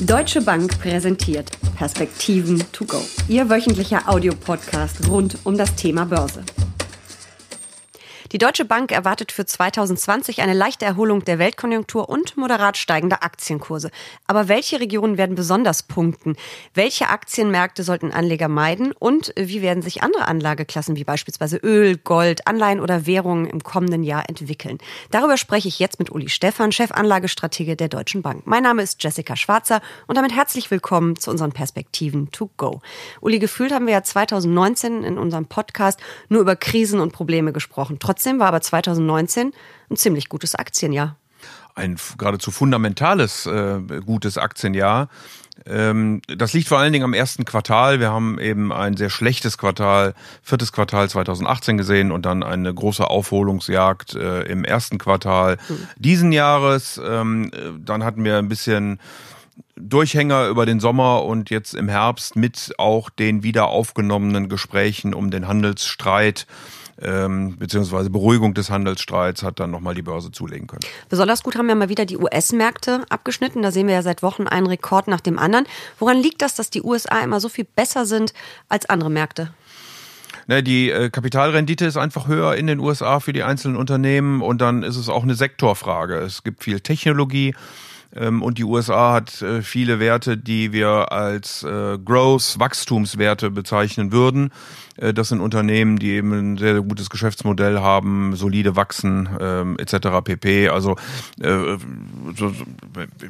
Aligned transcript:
Deutsche 0.00 0.40
Bank 0.40 0.78
präsentiert 0.78 1.50
Perspektiven 1.76 2.62
to 2.70 2.84
go. 2.84 3.02
Ihr 3.28 3.50
wöchentlicher 3.50 4.08
Audiopodcast 4.08 5.08
rund 5.08 5.38
um 5.42 5.58
das 5.58 5.74
Thema 5.74 6.04
Börse. 6.04 6.44
Die 8.30 8.36
Deutsche 8.36 8.66
Bank 8.66 8.92
erwartet 8.92 9.32
für 9.32 9.46
2020 9.46 10.42
eine 10.42 10.52
leichte 10.52 10.84
Erholung 10.84 11.24
der 11.24 11.38
Weltkonjunktur 11.38 12.10
und 12.10 12.36
moderat 12.36 12.76
steigende 12.76 13.22
Aktienkurse. 13.22 13.90
Aber 14.26 14.48
welche 14.48 14.80
Regionen 14.80 15.16
werden 15.16 15.34
besonders 15.34 15.82
punkten? 15.82 16.36
Welche 16.74 17.08
Aktienmärkte 17.08 17.84
sollten 17.84 18.12
Anleger 18.12 18.48
meiden? 18.48 18.92
Und 18.92 19.32
wie 19.34 19.62
werden 19.62 19.82
sich 19.82 20.02
andere 20.02 20.28
Anlageklassen 20.28 20.96
wie 20.96 21.04
beispielsweise 21.04 21.56
Öl, 21.56 21.96
Gold, 21.96 22.46
Anleihen 22.46 22.80
oder 22.80 23.06
Währungen 23.06 23.46
im 23.46 23.62
kommenden 23.62 24.02
Jahr 24.02 24.28
entwickeln? 24.28 24.76
Darüber 25.10 25.38
spreche 25.38 25.68
ich 25.68 25.78
jetzt 25.78 25.98
mit 25.98 26.10
Uli 26.10 26.28
Stephan, 26.28 26.70
Chefanlagestratege 26.70 27.76
der 27.76 27.88
Deutschen 27.88 28.20
Bank. 28.20 28.42
Mein 28.46 28.62
Name 28.62 28.82
ist 28.82 29.02
Jessica 29.02 29.36
Schwarzer 29.36 29.80
und 30.06 30.18
damit 30.18 30.36
herzlich 30.36 30.70
willkommen 30.70 31.16
zu 31.16 31.30
unseren 31.30 31.52
Perspektiven 31.52 32.30
to 32.30 32.50
go. 32.58 32.82
Uli, 33.22 33.38
gefühlt 33.38 33.72
haben 33.72 33.86
wir 33.86 33.94
ja 33.94 34.02
2019 34.02 35.02
in 35.02 35.16
unserem 35.16 35.46
Podcast 35.46 35.98
nur 36.28 36.42
über 36.42 36.56
Krisen 36.56 37.00
und 37.00 37.14
Probleme 37.14 37.54
gesprochen. 37.54 37.96
Trotz 37.98 38.17
Trotzdem 38.18 38.40
war 38.40 38.48
aber 38.48 38.60
2019 38.60 39.52
ein 39.90 39.96
ziemlich 39.96 40.28
gutes 40.28 40.56
Aktienjahr. 40.56 41.14
Ein 41.76 41.96
geradezu 42.18 42.50
fundamentales, 42.50 43.46
äh, 43.46 43.78
gutes 44.04 44.38
Aktienjahr. 44.38 45.08
Ähm, 45.64 46.20
das 46.26 46.52
liegt 46.52 46.66
vor 46.66 46.80
allen 46.80 46.92
Dingen 46.92 47.04
am 47.04 47.14
ersten 47.14 47.44
Quartal. 47.44 48.00
Wir 48.00 48.10
haben 48.10 48.40
eben 48.40 48.72
ein 48.72 48.96
sehr 48.96 49.08
schlechtes 49.08 49.56
Quartal, 49.56 50.14
viertes 50.42 50.72
Quartal 50.72 51.08
2018 51.08 51.78
gesehen 51.78 52.10
und 52.10 52.26
dann 52.26 52.42
eine 52.42 52.74
große 52.74 53.08
Aufholungsjagd 53.08 54.16
äh, 54.16 54.42
im 54.50 54.64
ersten 54.64 54.98
Quartal 54.98 55.58
mhm. 55.68 55.86
diesen 55.94 56.32
Jahres. 56.32 57.00
Ähm, 57.00 57.52
dann 57.78 58.02
hatten 58.02 58.24
wir 58.24 58.38
ein 58.38 58.48
bisschen 58.48 58.98
Durchhänger 59.76 60.48
über 60.48 60.66
den 60.66 60.80
Sommer 60.80 61.24
und 61.24 61.50
jetzt 61.50 61.72
im 61.72 61.88
Herbst 61.88 62.34
mit 62.34 62.74
auch 62.78 63.10
den 63.10 63.44
wieder 63.44 63.68
aufgenommenen 63.68 64.48
Gesprächen 64.48 65.14
um 65.14 65.30
den 65.30 65.46
Handelsstreit 65.46 66.48
ähm, 67.00 67.56
beziehungsweise 67.58 68.10
Beruhigung 68.10 68.54
des 68.54 68.70
Handelsstreits 68.70 69.42
hat 69.42 69.60
dann 69.60 69.70
nochmal 69.70 69.94
die 69.94 70.02
Börse 70.02 70.32
zulegen 70.32 70.66
können. 70.66 70.82
Besonders 71.08 71.42
gut 71.42 71.56
haben 71.56 71.68
ja 71.68 71.74
mal 71.74 71.88
wieder 71.88 72.06
die 72.06 72.16
US-Märkte 72.16 73.04
abgeschnitten. 73.08 73.62
Da 73.62 73.70
sehen 73.70 73.86
wir 73.86 73.94
ja 73.94 74.02
seit 74.02 74.22
Wochen 74.22 74.46
einen 74.46 74.66
Rekord 74.66 75.08
nach 75.08 75.20
dem 75.20 75.38
anderen. 75.38 75.66
Woran 75.98 76.16
liegt 76.18 76.42
das, 76.42 76.54
dass 76.54 76.70
die 76.70 76.82
USA 76.82 77.20
immer 77.20 77.40
so 77.40 77.48
viel 77.48 77.64
besser 77.64 78.06
sind 78.06 78.32
als 78.68 78.88
andere 78.88 79.10
Märkte? 79.10 79.52
Ne, 80.48 80.62
die 80.62 80.90
äh, 80.90 81.10
Kapitalrendite 81.10 81.84
ist 81.84 81.98
einfach 81.98 82.26
höher 82.26 82.54
in 82.54 82.66
den 82.66 82.80
USA 82.80 83.20
für 83.20 83.34
die 83.34 83.42
einzelnen 83.42 83.76
Unternehmen 83.76 84.40
und 84.40 84.62
dann 84.62 84.82
ist 84.82 84.96
es 84.96 85.10
auch 85.10 85.22
eine 85.22 85.34
Sektorfrage. 85.34 86.16
Es 86.16 86.42
gibt 86.42 86.64
viel 86.64 86.80
Technologie 86.80 87.54
und 88.42 88.58
die 88.58 88.64
USA 88.64 89.12
hat 89.12 89.42
äh, 89.42 89.62
viele 89.62 90.00
Werte, 90.00 90.36
die 90.36 90.72
wir 90.72 91.12
als 91.12 91.62
äh, 91.62 91.98
Growth, 91.98 92.58
Wachstumswerte 92.58 93.50
bezeichnen 93.50 94.12
würden. 94.12 94.50
Äh, 94.98 95.14
das 95.14 95.28
sind 95.28 95.40
Unternehmen, 95.40 95.98
die 95.98 96.10
eben 96.10 96.32
ein 96.32 96.56
sehr, 96.56 96.80
gutes 96.80 97.10
Geschäftsmodell 97.10 97.80
haben, 97.80 98.36
solide 98.36 98.76
wachsen 98.76 99.28
ähm, 99.40 99.76
etc. 99.78 100.08
pp. 100.24 100.68
Also 100.68 100.96
äh, 101.40 101.76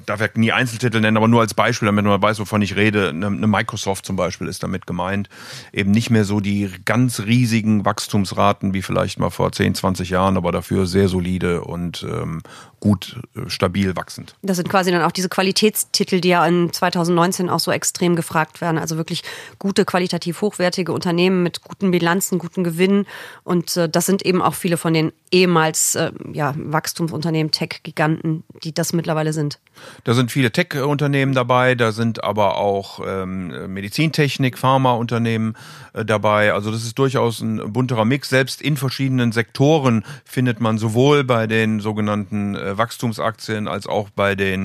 darf 0.07 0.21
ja 0.21 0.29
nie 0.35 0.53
Einzeltitel 0.53 1.01
nennen, 1.01 1.17
aber 1.17 1.29
nur 1.29 1.41
als 1.41 1.55
Beispiel, 1.55 1.87
damit 1.87 2.05
man 2.05 2.21
weiß, 2.21 2.41
wovon 2.41 2.63
ich 2.63 2.77
rede. 2.77 3.09
Eine, 3.09 3.27
eine 3.27 3.47
Microsoft 3.47 4.07
zum 4.07 4.17
Beispiel 4.17 4.49
ist 4.49 4.63
damit 4.63 4.87
gemeint. 4.87 5.29
Eben 5.73 5.91
nicht 5.91 6.11
mehr 6.11 6.25
so 6.25 6.41
die 6.41 6.71
ganz 6.85 7.21
riesigen 7.21 7.85
Wachstumsraten 7.85 8.75
wie 8.75 8.83
vielleicht 8.83 9.19
mal 9.19 9.31
vor 9.31 9.53
10, 9.53 9.75
20 9.75 10.11
Jahren, 10.11 10.37
aber 10.37 10.53
dafür 10.53 10.87
sehr 10.87 11.09
solide 11.09 11.63
und 11.63 12.07
ähm, 12.09 12.43
gut, 12.81 13.21
stabil 13.47 13.97
wachsend. 13.97 14.37
Das 14.43 14.57
sind 14.57 14.68
quasi 14.69 14.91
dann 14.91 15.03
auch 15.03 15.13
diese 15.13 15.29
Qualitätstitel, 15.29 16.21
die 16.21 16.29
ja 16.29 16.47
in 16.47 16.73
2019 16.73 17.49
auch 17.49 17.61
so 17.61 17.71
extrem 17.71 18.17
gefragt 18.17 18.61
werden. 18.61 18.79
Also 18.79 18.97
wirklich 18.97 19.23
gute, 19.59 19.85
qualitativ 19.85 20.41
hochwertige 20.41 20.93
Unternehmen 20.93 21.43
mit 21.43 21.63
guten 21.63 21.91
Bilanzen, 21.91 22.39
guten 22.39 22.65
Gewinnen. 22.65 23.07
Und 23.45 23.77
äh, 23.77 23.89
das 23.89 24.07
sind 24.07 24.25
eben 24.25 24.43
auch 24.43 24.55
viele 24.55 24.77
von 24.77 24.93
den 24.93 25.13
ehemals 25.31 25.95
äh, 25.95 26.13
ja, 26.33 26.55
Wachstumsunternehmen, 26.57 27.51
Tech-Giganten, 27.51 28.45
die 28.63 28.73
das 28.73 28.93
mittlerweile 28.93 29.33
sind. 29.33 29.59
Da 30.05 30.15
sind 30.15 30.33
viele 30.33 30.51
Tech-Unternehmen 30.51 31.35
dabei, 31.35 31.75
da 31.75 31.93
sind 31.93 32.25
aber 32.25 32.57
auch 32.57 33.01
ähm, 33.07 33.73
Medizintechnik, 33.73 34.59
Pharmaunternehmen 34.59 35.57
äh, 35.93 36.05
dabei. 36.05 36.53
Also 36.53 36.71
das 36.71 36.85
ist 36.85 36.99
durchaus 36.99 37.41
ein 37.41 37.73
bunterer 37.73 38.05
Mix. 38.05 38.29
Selbst 38.29 38.61
in 38.63 38.77
verschiedenen 38.77 39.33
Sektoren 39.33 40.05
findet 40.25 40.61
man 40.61 40.79
sowohl 40.79 41.25
bei 41.25 41.47
den 41.47 41.81
sogenannten 41.81 42.57
äh, 42.57 42.77
Wachstumsaktien 42.77 43.69
als 43.69 43.87
auch 43.87 44.11
bei 44.11 44.35
den 44.35 44.58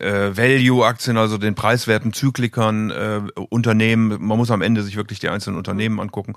äh, 0.00 0.36
Value-Aktien, 0.36 1.16
also 1.16 1.38
den 1.38 1.54
preiswerten 1.54 2.12
Zyklikern, 2.12 2.90
äh, 2.90 3.20
Unternehmen. 3.48 4.08
Man 4.20 4.38
muss 4.38 4.50
am 4.50 4.62
Ende 4.62 4.82
sich 4.82 4.96
wirklich 4.96 5.20
die 5.20 5.28
einzelnen 5.28 5.56
Unternehmen 5.56 6.00
angucken. 6.00 6.34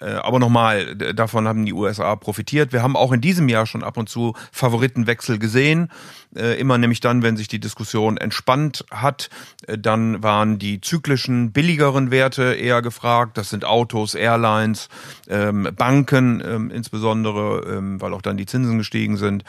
Äh, 0.00 0.14
aber 0.14 0.38
nochmal, 0.38 0.96
davon 0.96 1.48
haben 1.48 1.64
die 1.64 1.72
USA 1.72 2.16
profitiert. 2.16 2.72
Wir 2.72 2.82
haben 2.82 2.96
auch 2.96 3.12
in 3.12 3.20
diesem 3.20 3.48
Jahr 3.48 3.66
schon 3.66 3.84
ab 3.84 3.96
und 3.96 4.08
zu 4.08 4.34
Favoritenwechsel 4.52 5.38
gesehen. 5.38 5.90
Äh, 6.36 6.58
immer 6.58 6.78
nämlich 6.78 7.00
dann, 7.00 7.22
wenn 7.22 7.36
sich 7.36 7.48
die 7.48 7.60
Diskussion 7.60 8.16
entspannt 8.16 8.84
hat, 8.90 9.30
äh, 9.66 9.78
dann 9.78 10.22
waren 10.22 10.58
die 10.58 10.80
zyklischen, 10.80 11.52
billigeren 11.52 12.10
Werte 12.10 12.54
eher 12.54 12.82
gefragt. 12.82 13.38
Das 13.38 13.50
sind 13.50 13.64
Autos, 13.64 14.14
Airlines, 14.14 14.88
ähm, 15.28 15.68
Banken 15.76 16.42
ähm, 16.44 16.70
insbesondere, 16.70 17.76
ähm, 17.76 18.00
weil 18.00 18.12
auch 18.12 18.22
dann 18.22 18.36
die 18.36 18.46
Zinsen 18.46 18.78
gestiegen 18.78 19.16
sind. 19.16 19.44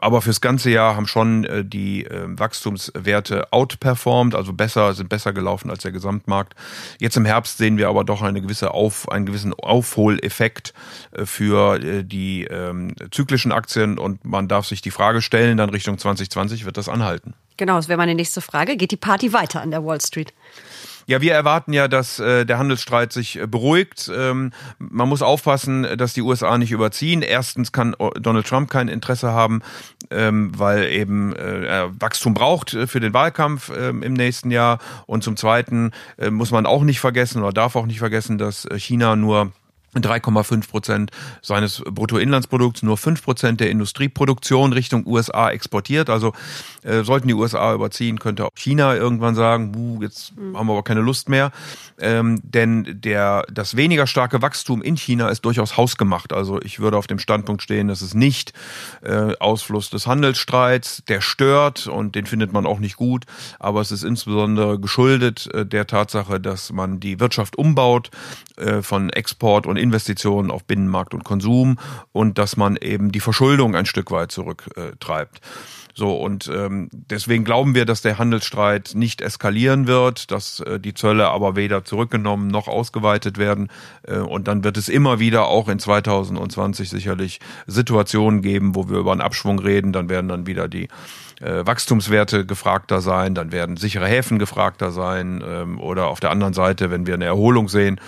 aber 0.00 0.22
fürs 0.22 0.40
ganze 0.40 0.70
Jahr 0.70 0.96
haben 0.96 1.06
schon 1.06 1.46
die 1.64 2.06
Wachstumswerte 2.10 3.52
outperformed, 3.52 4.34
also 4.34 4.52
besser, 4.52 4.94
sind 4.94 5.08
besser 5.08 5.32
gelaufen 5.32 5.70
als 5.70 5.82
der 5.82 5.92
Gesamtmarkt. 5.92 6.54
Jetzt 6.98 7.16
im 7.16 7.24
Herbst 7.24 7.58
sehen 7.58 7.76
wir 7.76 7.88
aber 7.88 8.04
doch 8.04 8.22
eine 8.22 8.40
gewisse 8.40 8.72
Auf, 8.72 9.10
einen 9.10 9.26
gewissen 9.26 9.54
Aufholeffekt 9.54 10.74
für 11.24 11.78
die 11.78 12.48
zyklischen 13.10 13.52
Aktien 13.52 13.98
und 13.98 14.24
man 14.24 14.48
darf 14.48 14.66
sich 14.66 14.80
die 14.80 14.90
Frage 14.90 15.22
stellen, 15.22 15.56
dann 15.56 15.70
Richtung 15.70 15.98
2020 15.98 16.64
wird 16.64 16.76
das 16.76 16.88
anhalten. 16.88 17.34
Genau, 17.58 17.76
das 17.76 17.88
wäre 17.88 17.98
meine 17.98 18.14
nächste 18.14 18.40
Frage. 18.40 18.76
Geht 18.76 18.92
die 18.92 18.96
Party 18.96 19.32
weiter 19.32 19.60
an 19.60 19.70
der 19.70 19.84
Wall 19.84 20.00
Street? 20.00 20.32
Ja, 21.08 21.22
wir 21.22 21.32
erwarten 21.32 21.72
ja, 21.72 21.88
dass 21.88 22.18
äh, 22.18 22.44
der 22.44 22.58
Handelsstreit 22.58 23.14
sich 23.14 23.40
äh, 23.40 23.46
beruhigt. 23.46 24.10
Ähm, 24.14 24.52
man 24.78 25.08
muss 25.08 25.22
aufpassen, 25.22 25.86
dass 25.96 26.12
die 26.12 26.20
USA 26.20 26.58
nicht 26.58 26.70
überziehen. 26.70 27.22
Erstens 27.22 27.72
kann 27.72 27.96
Donald 28.20 28.46
Trump 28.46 28.68
kein 28.68 28.88
Interesse 28.88 29.32
haben, 29.32 29.62
ähm, 30.10 30.52
weil 30.56 30.90
eben 30.90 31.34
äh, 31.34 31.88
Wachstum 31.98 32.34
braucht 32.34 32.74
äh, 32.74 32.86
für 32.86 33.00
den 33.00 33.14
Wahlkampf 33.14 33.70
ähm, 33.76 34.02
im 34.02 34.12
nächsten 34.12 34.50
Jahr. 34.50 34.78
Und 35.06 35.24
zum 35.24 35.36
Zweiten 35.36 35.92
äh, 36.18 36.30
muss 36.30 36.50
man 36.50 36.66
auch 36.66 36.82
nicht 36.82 37.00
vergessen 37.00 37.42
oder 37.42 37.52
darf 37.52 37.76
auch 37.76 37.86
nicht 37.86 37.98
vergessen, 37.98 38.38
dass 38.38 38.66
China 38.76 39.16
nur 39.16 39.52
3,5 39.94 40.68
Prozent 40.68 41.10
seines 41.42 41.82
Bruttoinlandsprodukts, 41.84 42.82
nur 42.82 42.96
5 42.96 43.22
Prozent 43.22 43.60
der 43.60 43.70
Industrieproduktion 43.70 44.72
Richtung 44.72 45.06
USA 45.06 45.50
exportiert. 45.50 46.10
Also 46.10 46.32
äh, 46.82 47.02
sollten 47.02 47.28
die 47.28 47.34
USA 47.34 47.74
überziehen, 47.74 48.18
könnte 48.18 48.44
auch 48.44 48.50
China 48.54 48.94
irgendwann 48.94 49.34
sagen, 49.34 49.98
jetzt 50.02 50.36
mhm. 50.36 50.56
haben 50.56 50.66
wir 50.66 50.72
aber 50.72 50.82
keine 50.82 51.00
Lust 51.00 51.28
mehr. 51.28 51.50
Ähm, 51.98 52.40
denn 52.44 53.00
der, 53.00 53.44
das 53.50 53.76
weniger 53.76 54.06
starke 54.06 54.42
Wachstum 54.42 54.82
in 54.82 54.96
China 54.96 55.28
ist 55.30 55.44
durchaus 55.44 55.76
hausgemacht. 55.76 56.32
Also 56.32 56.60
ich 56.60 56.80
würde 56.80 56.96
auf 56.96 57.06
dem 57.06 57.18
Standpunkt 57.18 57.62
stehen, 57.62 57.88
dass 57.88 58.02
es 58.02 58.14
nicht 58.14 58.52
äh, 59.02 59.36
Ausfluss 59.38 59.90
des 59.90 60.06
Handelsstreits, 60.06 61.02
der 61.08 61.20
stört 61.20 61.86
und 61.86 62.14
den 62.14 62.26
findet 62.26 62.52
man 62.52 62.66
auch 62.66 62.78
nicht 62.78 62.96
gut. 62.96 63.24
Aber 63.58 63.80
es 63.80 63.90
ist 63.90 64.04
insbesondere 64.04 64.78
geschuldet 64.78 65.48
äh, 65.54 65.66
der 65.66 65.86
Tatsache, 65.86 66.38
dass 66.40 66.72
man 66.72 67.00
die 67.00 67.20
Wirtschaft 67.20 67.56
umbaut 67.56 68.10
äh, 68.56 68.82
von 68.82 69.10
Export 69.10 69.66
und 69.66 69.76
Investitionen 69.78 70.50
auf 70.50 70.64
Binnenmarkt 70.64 71.14
und 71.14 71.24
Konsum 71.24 71.78
und 72.12 72.38
dass 72.38 72.56
man 72.56 72.76
eben 72.76 73.12
die 73.12 73.20
Verschuldung 73.20 73.74
ein 73.74 73.86
Stück 73.86 74.10
weit 74.10 74.32
zurücktreibt. 74.32 75.40
So, 75.98 76.14
und 76.14 76.48
ähm, 76.54 76.88
deswegen 76.92 77.42
glauben 77.42 77.74
wir, 77.74 77.84
dass 77.84 78.02
der 78.02 78.18
Handelsstreit 78.18 78.92
nicht 78.94 79.20
eskalieren 79.20 79.88
wird, 79.88 80.30
dass 80.30 80.60
äh, 80.60 80.78
die 80.78 80.94
Zölle 80.94 81.26
aber 81.26 81.56
weder 81.56 81.84
zurückgenommen 81.84 82.46
noch 82.46 82.68
ausgeweitet 82.68 83.36
werden. 83.36 83.68
Äh, 84.06 84.18
und 84.18 84.46
dann 84.46 84.62
wird 84.62 84.76
es 84.76 84.88
immer 84.88 85.18
wieder 85.18 85.48
auch 85.48 85.68
in 85.68 85.80
2020 85.80 86.88
sicherlich 86.88 87.40
Situationen 87.66 88.42
geben, 88.42 88.76
wo 88.76 88.88
wir 88.88 88.98
über 88.98 89.10
einen 89.10 89.20
Abschwung 89.20 89.58
reden. 89.58 89.92
Dann 89.92 90.08
werden 90.08 90.28
dann 90.28 90.46
wieder 90.46 90.68
die 90.68 90.86
äh, 91.40 91.66
Wachstumswerte 91.66 92.46
gefragter 92.46 93.00
sein, 93.00 93.34
dann 93.34 93.52
werden 93.52 93.76
sichere 93.76 94.06
Häfen 94.06 94.38
gefragter 94.38 94.90
sein 94.90 95.42
ähm, 95.46 95.80
oder 95.80 96.08
auf 96.08 96.20
der 96.20 96.30
anderen 96.30 96.54
Seite, 96.54 96.90
wenn 96.90 97.06
wir 97.06 97.14
eine 97.14 97.26
Erholung 97.26 97.68
sehen, 97.68 98.00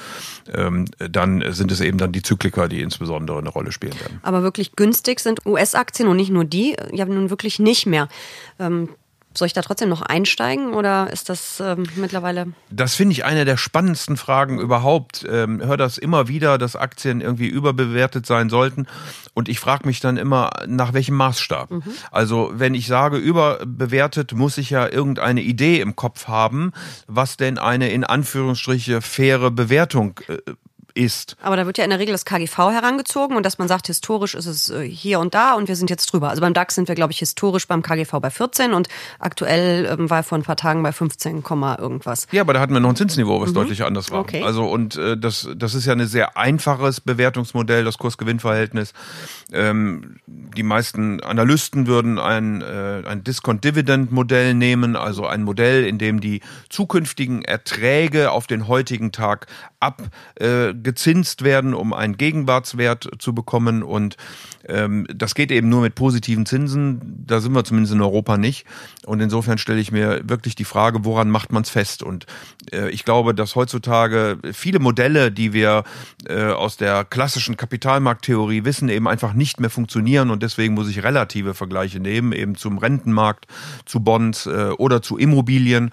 ähm, 0.52 0.86
dann 0.98 1.44
sind 1.52 1.72
es 1.72 1.80
eben 1.80 1.98
dann 1.98 2.12
die 2.12 2.22
Zykliker, 2.22 2.68
die 2.68 2.80
insbesondere 2.80 3.38
eine 3.38 3.48
Rolle 3.48 3.72
spielen 3.72 3.98
werden. 4.00 4.20
Aber 4.22 4.42
wirklich 4.42 4.76
günstig 4.76 5.20
sind 5.20 5.44
US-Aktien 5.46 6.08
und 6.08 6.16
nicht 6.16 6.30
nur 6.30 6.44
die, 6.44 6.76
ja 6.92 7.04
nun 7.04 7.30
wirklich 7.30 7.58
nicht 7.58 7.86
mehr. 7.86 8.08
Ähm, 8.58 8.88
Soll 9.32 9.46
ich 9.46 9.52
da 9.52 9.62
trotzdem 9.62 9.88
noch 9.88 10.02
einsteigen 10.02 10.74
oder 10.74 11.08
ist 11.12 11.28
das 11.28 11.60
ähm, 11.60 11.84
mittlerweile? 11.94 12.48
Das 12.70 12.96
finde 12.96 13.12
ich 13.12 13.24
eine 13.24 13.44
der 13.44 13.56
spannendsten 13.56 14.16
Fragen 14.16 14.58
überhaupt. 14.58 15.24
Ähm, 15.30 15.64
hör 15.64 15.76
das 15.76 15.98
immer 15.98 16.26
wieder, 16.26 16.58
dass 16.58 16.74
Aktien 16.74 17.20
irgendwie 17.20 17.46
überbewertet 17.46 18.26
sein 18.26 18.50
sollten. 18.50 18.88
Und 19.32 19.48
ich 19.48 19.60
frage 19.60 19.86
mich 19.86 20.00
dann 20.00 20.16
immer, 20.16 20.50
nach 20.66 20.94
welchem 20.94 21.14
Maßstab? 21.14 21.70
Mhm. 21.70 21.82
Also 22.10 22.50
wenn 22.54 22.74
ich 22.74 22.88
sage 22.88 23.18
überbewertet, 23.18 24.32
muss 24.32 24.58
ich 24.58 24.70
ja 24.70 24.88
irgendeine 24.88 25.42
Idee 25.42 25.80
im 25.80 25.94
Kopf 25.94 26.26
haben, 26.26 26.72
was 27.06 27.36
denn 27.36 27.56
eine 27.56 27.90
in 27.90 28.02
Anführungsstriche 28.02 29.00
faire 29.00 29.52
Bewertung 29.52 30.18
äh, 30.26 30.38
ist. 31.00 31.36
Aber 31.42 31.56
da 31.56 31.66
wird 31.66 31.78
ja 31.78 31.84
in 31.84 31.90
der 31.90 31.98
Regel 31.98 32.12
das 32.12 32.24
KGV 32.24 32.58
herangezogen 32.58 33.36
und 33.36 33.46
dass 33.46 33.58
man 33.58 33.68
sagt, 33.68 33.86
historisch 33.86 34.34
ist 34.34 34.46
es 34.46 34.68
äh, 34.68 34.82
hier 34.86 35.18
und 35.18 35.34
da 35.34 35.54
und 35.54 35.66
wir 35.68 35.76
sind 35.76 35.88
jetzt 35.88 36.12
drüber. 36.12 36.28
Also 36.28 36.42
beim 36.42 36.52
DAX 36.52 36.74
sind 36.74 36.88
wir, 36.88 36.94
glaube 36.94 37.12
ich, 37.12 37.18
historisch 37.18 37.66
beim 37.66 37.82
KGV 37.82 38.20
bei 38.20 38.30
14 38.30 38.74
und 38.74 38.88
aktuell 39.18 39.86
ähm, 39.86 40.10
war 40.10 40.18
er 40.18 40.22
vor 40.22 40.36
ein 40.36 40.42
paar 40.42 40.56
Tagen 40.56 40.82
bei 40.82 40.92
15, 40.92 41.42
irgendwas. 41.78 42.26
Ja, 42.32 42.42
aber 42.42 42.52
da 42.52 42.60
hatten 42.60 42.74
wir 42.74 42.80
noch 42.80 42.90
ein 42.90 42.96
Zinsniveau, 42.96 43.40
was 43.40 43.50
mhm. 43.50 43.54
deutlich 43.54 43.82
anders 43.82 44.10
war. 44.10 44.20
Okay. 44.20 44.42
Also 44.42 44.64
und 44.64 44.96
äh, 44.96 45.16
das, 45.16 45.48
das 45.56 45.74
ist 45.74 45.86
ja 45.86 45.94
ein 45.94 46.06
sehr 46.06 46.36
einfaches 46.36 47.00
Bewertungsmodell, 47.00 47.84
das 47.84 47.96
Kurs-Gewinn-Verhältnis. 47.96 48.92
Ähm, 49.52 50.16
die 50.26 50.62
meisten 50.62 51.22
Analysten 51.22 51.86
würden 51.86 52.18
ein, 52.18 52.60
äh, 52.60 53.02
ein 53.06 53.24
Discount-Dividend-Modell 53.24 54.54
nehmen, 54.54 54.96
also 54.96 55.26
ein 55.26 55.42
Modell, 55.42 55.84
in 55.86 55.98
dem 55.98 56.20
die 56.20 56.40
zukünftigen 56.68 57.42
Erträge 57.42 58.32
auf 58.32 58.46
den 58.46 58.68
heutigen 58.68 59.12
Tag 59.12 59.46
abgezinst 59.80 60.10
äh, 60.40 60.89
werden, 61.42 61.74
um 61.74 61.92
einen 61.92 62.16
Gegenwartswert 62.16 63.08
zu 63.18 63.34
bekommen. 63.34 63.82
Und 63.82 64.16
ähm, 64.66 65.06
das 65.12 65.34
geht 65.34 65.50
eben 65.50 65.68
nur 65.68 65.82
mit 65.82 65.94
positiven 65.94 66.46
Zinsen. 66.46 67.24
Da 67.26 67.40
sind 67.40 67.52
wir 67.54 67.64
zumindest 67.64 67.94
in 67.94 68.00
Europa 68.00 68.36
nicht. 68.36 68.66
Und 69.06 69.20
insofern 69.20 69.58
stelle 69.58 69.80
ich 69.80 69.92
mir 69.92 70.20
wirklich 70.24 70.54
die 70.54 70.64
Frage, 70.64 71.04
woran 71.04 71.30
macht 71.30 71.52
man 71.52 71.62
es 71.62 71.70
fest? 71.70 72.02
Und 72.02 72.26
äh, 72.72 72.90
ich 72.90 73.04
glaube, 73.04 73.34
dass 73.34 73.56
heutzutage 73.56 74.38
viele 74.52 74.78
Modelle, 74.78 75.32
die 75.32 75.52
wir 75.52 75.84
äh, 76.26 76.44
aus 76.44 76.76
der 76.76 77.04
klassischen 77.04 77.56
Kapitalmarkttheorie 77.56 78.64
wissen, 78.64 78.88
eben 78.88 79.08
einfach 79.08 79.32
nicht 79.32 79.60
mehr 79.60 79.70
funktionieren. 79.70 80.30
Und 80.30 80.42
deswegen 80.42 80.74
muss 80.74 80.88
ich 80.88 81.02
relative 81.02 81.54
Vergleiche 81.54 82.00
nehmen, 82.00 82.32
eben 82.32 82.54
zum 82.54 82.78
Rentenmarkt, 82.78 83.46
zu 83.86 84.00
Bonds 84.00 84.46
äh, 84.46 84.70
oder 84.76 85.02
zu 85.02 85.16
Immobilien. 85.16 85.90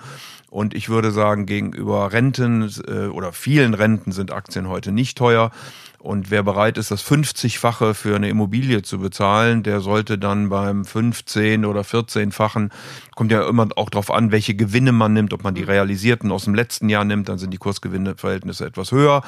Und 0.50 0.74
ich 0.74 0.90
würde 0.90 1.12
sagen, 1.12 1.46
gegenüber 1.46 2.12
Renten 2.14 2.72
äh, 2.88 3.08
oder 3.08 3.34
vielen 3.34 3.74
Renten 3.74 4.12
sind 4.12 4.32
Aktien 4.32 4.70
heute 4.70 4.92
nicht 4.92 5.18
teuer. 5.18 5.52
Und 6.00 6.30
wer 6.30 6.44
bereit 6.44 6.78
ist, 6.78 6.92
das 6.92 7.04
50-fache 7.04 7.96
für 7.96 8.16
eine 8.16 8.30
Immobilie 8.30 8.84
zu 8.84 9.00
bezahlen, 9.00 9.64
der 9.64 9.82
sollte 9.82 10.20
dann 10.20 10.50
beim 10.50 10.86
15 10.86 11.66
oder 11.66 11.82
14-fachen, 11.82 12.72
kommt 13.16 13.32
ja 13.32 13.48
immer 13.50 13.68
auch 13.76 13.90
darauf 13.90 14.12
an, 14.12 14.32
welche 14.32 14.54
Gewinne 14.54 14.92
man 14.92 15.14
nimmt, 15.14 15.34
ob 15.34 15.44
man 15.44 15.56
die 15.56 15.64
realisierten 15.64 16.32
aus 16.32 16.44
dem 16.44 16.54
letzten 16.54 16.88
Jahr 16.88 17.04
nimmt, 17.04 17.30
dann 17.30 17.40
sind 17.40 17.52
die 17.52 17.58
Kursgewinneverhältnisse 17.58 18.66
etwas 18.66 18.92
höher. 18.92 19.24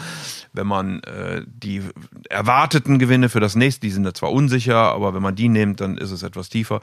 Wenn 0.53 0.67
man 0.67 1.01
äh, 1.03 1.41
die 1.47 1.81
erwarteten 2.29 2.99
Gewinne 2.99 3.29
für 3.29 3.39
das 3.39 3.55
nächste, 3.55 3.81
die 3.81 3.91
sind 3.91 4.03
da 4.03 4.13
zwar 4.13 4.31
unsicher, 4.31 4.77
aber 4.77 5.15
wenn 5.15 5.23
man 5.23 5.35
die 5.35 5.49
nimmt, 5.49 5.81
dann 5.81 5.97
ist 5.97 6.11
es 6.11 6.21
etwas 6.21 6.49
tiefer. 6.49 6.81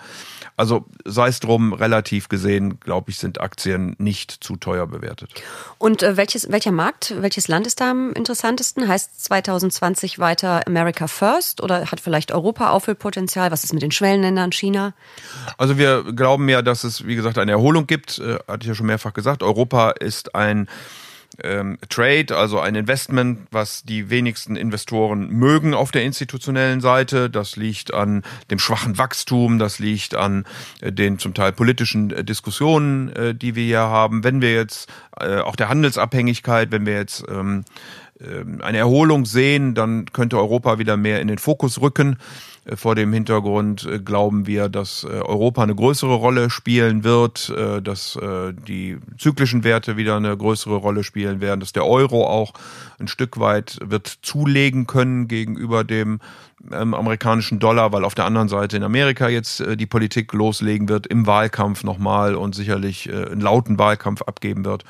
Also 0.57 0.87
sei 1.05 1.29
es 1.29 1.39
drum, 1.39 1.73
relativ 1.73 2.29
gesehen, 2.29 2.81
glaube 2.81 3.13
ich, 3.13 3.19
sind 3.19 3.41
Aktien 3.41 3.95
nicht 3.99 4.33
zu 4.33 4.57
teuer 4.57 4.89
bewertet. 4.89 5.31
Und 5.79 6.03
äh, 6.03 6.17
welches, 6.17 6.51
welcher 6.51 6.73
Markt, 6.73 7.15
welches 7.21 7.47
Land 7.47 7.69
ist 7.69 7.81
da 7.81 7.93
am 7.93 8.13
interessantesten? 8.13 8.89
Heißt 8.89 9.25
2020 9.25 9.76
weiter 9.83 10.67
America 10.67 11.07
First 11.07 11.63
oder 11.63 11.91
hat 11.91 12.01
vielleicht 12.01 12.33
Europa 12.33 12.71
Aufholpotenzial? 12.71 13.51
Was 13.51 13.65
ist 13.65 13.73
mit 13.73 13.83
den 13.83 13.91
Schwellenländern, 13.91 14.53
China? 14.53 14.95
Also 15.59 15.79
wir 15.79 16.05
glauben 16.13 16.49
ja, 16.49 16.63
dass 16.63 16.85
es, 16.85 17.07
wie 17.07 17.17
gesagt, 17.17 17.39
eine 17.39 17.53
Erholung 17.53 17.87
gibt. 17.87 18.19
Äh, 18.19 18.39
hatte 18.49 18.63
ich 18.63 18.69
ja 18.69 18.75
schon 18.75 18.87
mehrfach 18.87 19.13
gesagt. 19.13 19.43
Europa 19.43 19.91
ist 19.91 20.35
ein 20.35 20.69
ähm, 21.43 21.79
Trade, 21.89 22.37
also 22.37 22.61
ein 22.61 22.75
Investment, 22.75 23.41
was 23.51 23.83
die 23.83 24.09
wenigsten 24.11 24.57
Investoren 24.57 25.29
mögen 25.29 25.75
auf 25.75 25.91
der 25.91 26.05
institutionellen 26.05 26.81
Seite. 26.81 27.29
Das 27.29 27.57
liegt 27.57 27.93
an 27.93 28.23
dem 28.51 28.59
schwachen 28.59 28.99
Wachstum, 28.99 29.59
das 29.59 29.79
liegt 29.79 30.15
an 30.15 30.45
äh, 30.81 30.93
den 30.93 31.19
zum 31.19 31.35
Teil 31.35 31.53
politischen 31.53 32.11
äh, 32.11 32.25
Diskussionen, 32.25 33.37
die 33.39 33.55
wir 33.55 33.65
hier 33.65 33.81
haben. 33.81 34.25
Wenn 34.25 34.41
wir 34.41 34.55
jetzt 34.55 34.91
auch 35.17 35.57
der 35.57 35.71
Handelsabhängigkeit, 35.71 36.71
wenn 36.73 36.85
wir 36.85 36.93
jetzt 36.93 37.25
ähm, 37.29 37.65
eine 38.19 38.79
Erholung 38.79 39.27
sehen, 39.27 39.75
dann 39.75 40.07
könnte 40.07 40.39
Europa 40.39 40.79
wieder 40.79 40.97
mehr 40.97 41.21
in 41.21 41.29
den 41.29 41.39
Fokus 41.39 41.81
rücken. 41.81 42.17
Äh, 42.67 42.77
vor 42.77 42.95
dem 42.95 43.13
Hintergrund 43.13 43.87
äh, 43.87 43.99
glauben 43.99 44.47
wir, 44.47 44.69
dass 44.69 45.05
äh, 45.05 45.07
Europa 45.07 45.63
eine 45.63 45.75
größere 45.75 46.15
Rolle 46.15 46.51
spielen 46.51 47.05
wird, 47.05 47.53
dass 47.83 48.19
die 48.67 48.99
zyklischen 49.19 49.65
Werte 49.65 49.97
wieder 49.97 50.17
eine 50.17 50.37
größere 50.37 50.77
Rolle 50.77 51.05
spielen 51.05 51.41
werden, 51.41 51.61
dass 51.61 51.73
der 51.73 51.87
Euro 51.87 52.27
auch 52.27 52.53
ein 52.99 53.09
Stück 53.09 53.39
weit 53.39 53.79
wird 53.85 54.07
zulegen 54.23 54.87
können 54.87 55.29
gegenüber 55.29 55.85
dem 55.85 56.21
ähm, 56.73 56.95
amerikanischen 56.95 57.59
Dollar, 57.59 57.93
weil 57.93 58.05
auf 58.05 58.15
der 58.15 58.25
anderen 58.25 58.49
Seite 58.49 58.77
in 58.77 58.83
Amerika 58.83 59.29
jetzt 59.29 59.63
die 59.77 59.87
Politik 59.87 60.33
loslegen 60.33 60.89
wird, 60.89 61.07
im 61.07 61.27
Wahlkampf 61.27 61.85
nochmal 61.85 62.35
und 62.35 62.55
sicherlich 62.55 63.13
einen 63.13 63.41
lauten 63.41 63.79
Wahlkampf 63.79 64.23
abgeben 64.23 64.65
wird. 64.65 64.85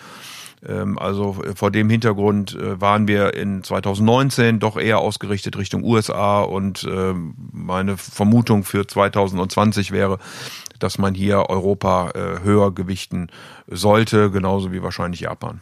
Ähm, 0.66 0.98
also 0.98 1.42
äh, 1.42 1.54
vor 1.54 1.70
dem 1.70 1.90
Hintergrund 1.90 2.54
äh, 2.54 2.80
waren 2.80 3.08
wir 3.08 3.34
in 3.34 3.62
2019 3.62 4.58
doch 4.58 4.76
eher 4.76 4.98
ausgerichtet 4.98 5.56
Richtung 5.56 5.84
USA 5.84 6.42
und 6.42 6.86
ähm, 6.90 7.34
meine 7.52 7.96
Vermutung 7.96 8.64
für 8.64 8.86
2020 8.86 9.90
wäre, 9.90 10.18
dass 10.78 10.98
man 10.98 11.14
hier 11.14 11.48
Europa 11.48 12.10
äh, 12.10 12.42
höher 12.42 12.74
gewichten 12.74 13.28
sollte, 13.68 14.30
genauso 14.30 14.72
wie 14.72 14.82
wahrscheinlich 14.82 15.20
Japan. 15.20 15.60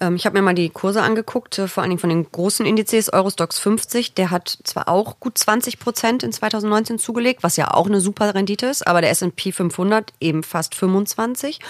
Ähm, 0.00 0.16
ich 0.16 0.26
habe 0.26 0.38
mir 0.38 0.42
mal 0.42 0.54
die 0.54 0.68
Kurse 0.68 1.02
angeguckt, 1.02 1.58
äh, 1.58 1.68
vor 1.68 1.82
allen 1.82 1.90
Dingen 1.90 2.00
von 2.00 2.10
den 2.10 2.30
großen 2.30 2.66
Indizes, 2.66 3.12
Eurostox 3.12 3.58
50, 3.58 4.14
der 4.14 4.30
hat 4.30 4.58
zwar 4.64 4.88
auch 4.88 5.20
gut 5.20 5.38
20 5.38 5.78
Prozent 5.78 6.22
in 6.22 6.32
2019 6.32 6.98
zugelegt, 6.98 7.42
was 7.42 7.56
ja 7.56 7.72
auch 7.72 7.86
eine 7.86 8.00
super 8.00 8.34
Rendite 8.34 8.66
ist, 8.66 8.86
aber 8.86 9.00
der 9.00 9.10
S&P 9.10 9.52
500 9.52 10.12
eben 10.20 10.42
fast 10.42 10.74
25 10.74 11.60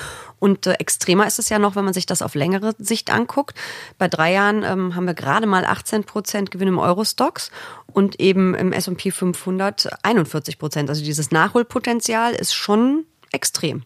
und 0.40 0.66
äh, 0.66 0.72
extremer 0.72 1.26
ist 1.26 1.38
es 1.38 1.50
ja 1.50 1.58
noch, 1.58 1.76
wenn 1.76 1.84
man 1.84 1.94
sich 1.94 2.06
das 2.06 2.22
auf 2.22 2.34
längere 2.34 2.74
Sicht 2.78 3.12
anguckt. 3.12 3.56
Bei 3.98 4.08
drei 4.08 4.32
Jahren 4.32 4.64
ähm, 4.64 4.96
haben 4.96 5.06
wir 5.06 5.14
gerade 5.14 5.46
mal 5.46 5.64
18 5.64 6.04
Prozent 6.04 6.50
Gewinn 6.50 6.68
im 6.68 6.78
Eurostox 6.78 7.50
und 7.92 8.20
eben 8.20 8.54
im 8.54 8.72
S&P 8.72 9.10
500 9.10 9.88
41 10.02 10.58
Prozent. 10.58 10.88
Also 10.88 11.04
dieses 11.04 11.30
Nachholpotenzial 11.30 12.32
ist 12.32 12.54
schon 12.54 12.69
extrem. 13.32 13.84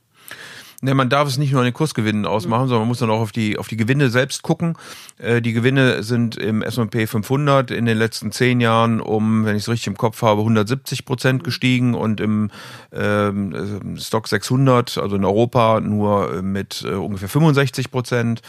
Ne, 0.84 0.92
man 0.92 1.08
darf 1.08 1.26
es 1.26 1.38
nicht 1.38 1.50
nur 1.50 1.62
an 1.62 1.64
den 1.64 1.72
Kursgewinnen 1.72 2.26
ausmachen, 2.26 2.64
mhm. 2.64 2.68
sondern 2.68 2.82
man 2.82 2.88
muss 2.88 2.98
dann 2.98 3.08
auch 3.08 3.20
auf 3.20 3.32
die, 3.32 3.56
auf 3.56 3.68
die 3.68 3.78
Gewinne 3.78 4.10
selbst 4.10 4.42
gucken. 4.42 4.76
Äh, 5.16 5.40
die 5.40 5.54
Gewinne 5.54 6.02
sind 6.02 6.36
im 6.36 6.60
S&P 6.60 7.06
500 7.06 7.70
in 7.70 7.86
den 7.86 7.96
letzten 7.96 8.32
zehn 8.32 8.60
Jahren 8.60 9.00
um, 9.00 9.46
wenn 9.46 9.56
ich 9.56 9.62
es 9.62 9.68
richtig 9.70 9.86
im 9.86 9.96
Kopf 9.96 10.20
habe, 10.20 10.42
170 10.42 11.06
Prozent 11.06 11.40
mhm. 11.40 11.44
gestiegen 11.44 11.94
und 11.94 12.20
im 12.20 12.50
ähm, 12.92 13.96
Stock 13.98 14.28
600, 14.28 14.98
also 14.98 15.16
in 15.16 15.24
Europa, 15.24 15.80
nur 15.80 16.42
mit 16.42 16.84
äh, 16.86 16.92
ungefähr 16.92 17.30
65 17.30 17.90
Prozent. 17.90 18.42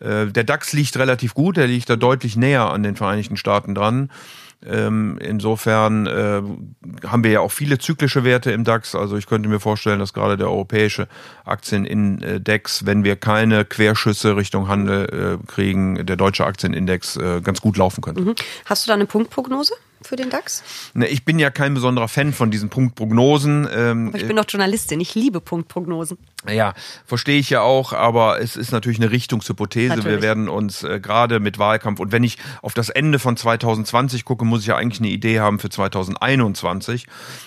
Äh, 0.00 0.26
der 0.26 0.44
DAX 0.44 0.74
liegt 0.74 0.98
relativ 0.98 1.32
gut, 1.32 1.56
der 1.56 1.68
liegt 1.68 1.88
da 1.88 1.96
deutlich 1.96 2.36
näher 2.36 2.70
an 2.70 2.82
den 2.82 2.96
Vereinigten 2.96 3.38
Staaten 3.38 3.74
dran. 3.74 4.10
Ähm, 4.66 5.18
insofern 5.20 6.06
äh, 6.06 6.42
haben 7.06 7.22
wir 7.22 7.30
ja 7.30 7.40
auch 7.40 7.52
viele 7.52 7.78
zyklische 7.78 8.24
Werte 8.24 8.50
im 8.50 8.64
DAX. 8.64 8.94
Also 8.94 9.16
ich 9.16 9.26
könnte 9.26 9.48
mir 9.48 9.60
vorstellen, 9.60 10.00
dass 10.00 10.12
gerade 10.12 10.36
der 10.36 10.48
europäische 10.48 11.06
Aktienindex, 11.44 12.84
wenn 12.84 13.04
wir 13.04 13.16
keine 13.16 13.64
Querschüsse 13.64 14.36
Richtung 14.36 14.66
Handel 14.66 15.38
äh, 15.40 15.46
kriegen, 15.46 16.04
der 16.04 16.16
deutsche 16.16 16.44
Aktienindex 16.44 17.16
äh, 17.16 17.40
ganz 17.40 17.60
gut 17.60 17.76
laufen 17.76 18.00
könnte. 18.00 18.22
Mhm. 18.22 18.34
Hast 18.64 18.86
du 18.86 18.88
da 18.88 18.94
eine 18.94 19.06
Punktprognose? 19.06 19.74
für 20.02 20.16
den 20.16 20.30
DAX? 20.30 20.62
Ne, 20.94 21.08
ich 21.08 21.24
bin 21.24 21.38
ja 21.38 21.50
kein 21.50 21.74
besonderer 21.74 22.08
Fan 22.08 22.32
von 22.32 22.50
diesen 22.50 22.68
Punktprognosen. 22.68 23.68
Ähm, 23.72 24.12
ich 24.14 24.26
bin 24.26 24.36
doch 24.36 24.44
Journalistin, 24.48 25.00
ich 25.00 25.14
liebe 25.14 25.40
Punktprognosen. 25.40 26.18
Ja, 26.46 26.74
verstehe 27.04 27.38
ich 27.38 27.50
ja 27.50 27.62
auch, 27.62 27.92
aber 27.92 28.40
es 28.40 28.56
ist 28.56 28.70
natürlich 28.70 28.98
eine 29.00 29.10
Richtungshypothese. 29.10 29.96
Natürlich. 29.96 30.06
Wir 30.06 30.22
werden 30.22 30.48
uns 30.48 30.84
äh, 30.84 31.00
gerade 31.00 31.40
mit 31.40 31.58
Wahlkampf 31.58 31.98
und 31.98 32.12
wenn 32.12 32.22
ich 32.22 32.38
auf 32.62 32.74
das 32.74 32.90
Ende 32.90 33.18
von 33.18 33.36
2020 33.36 34.24
gucke, 34.24 34.44
muss 34.44 34.60
ich 34.60 34.68
ja 34.68 34.76
eigentlich 34.76 35.00
eine 35.00 35.08
Idee 35.08 35.40
haben 35.40 35.58
für 35.58 35.68
2021. 35.68 37.06